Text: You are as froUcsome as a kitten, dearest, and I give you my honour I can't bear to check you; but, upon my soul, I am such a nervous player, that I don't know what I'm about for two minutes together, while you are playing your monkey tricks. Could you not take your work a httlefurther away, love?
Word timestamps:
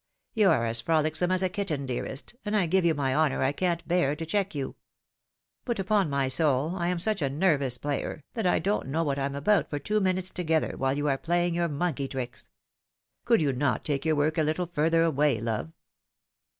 You 0.33 0.49
are 0.49 0.65
as 0.65 0.81
froUcsome 0.81 1.31
as 1.31 1.43
a 1.43 1.49
kitten, 1.49 1.85
dearest, 1.85 2.35
and 2.43 2.57
I 2.57 2.65
give 2.65 2.83
you 2.83 2.95
my 2.95 3.13
honour 3.13 3.43
I 3.43 3.51
can't 3.51 3.87
bear 3.87 4.15
to 4.15 4.25
check 4.25 4.55
you; 4.55 4.75
but, 5.63 5.77
upon 5.77 6.09
my 6.09 6.27
soul, 6.27 6.75
I 6.75 6.87
am 6.87 6.97
such 6.97 7.21
a 7.21 7.29
nervous 7.29 7.77
player, 7.77 8.23
that 8.33 8.47
I 8.47 8.57
don't 8.57 8.87
know 8.87 9.03
what 9.03 9.19
I'm 9.19 9.35
about 9.35 9.69
for 9.69 9.77
two 9.77 9.99
minutes 9.99 10.31
together, 10.31 10.73
while 10.75 10.97
you 10.97 11.07
are 11.07 11.19
playing 11.19 11.53
your 11.53 11.69
monkey 11.69 12.07
tricks. 12.07 12.49
Could 13.25 13.41
you 13.41 13.53
not 13.53 13.85
take 13.85 14.03
your 14.03 14.15
work 14.15 14.39
a 14.39 14.43
httlefurther 14.43 15.05
away, 15.05 15.39
love? 15.39 15.71